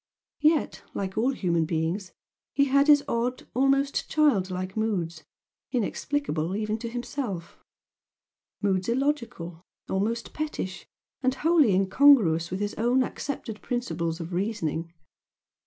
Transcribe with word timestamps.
Yet, 0.41 0.81
like 0.95 1.15
all 1.15 1.29
human 1.31 1.65
beings, 1.65 2.11
he 2.55 2.65
had 2.65 2.87
his 2.87 3.03
odd, 3.07 3.47
almost 3.53 4.09
child 4.09 4.49
like 4.49 4.75
moods, 4.75 5.23
inexplicable 5.71 6.55
even 6.55 6.79
to 6.79 6.89
himself 6.89 7.59
moods 8.63 8.89
illogical, 8.89 9.61
almost 9.87 10.33
pettish, 10.33 10.87
and 11.21 11.35
wholly 11.35 11.73
incongruous 11.75 12.49
with 12.49 12.61
his 12.61 12.73
own 12.79 13.03
accepted 13.03 13.61
principles 13.61 14.19
of 14.19 14.33
reasoning. 14.33 14.91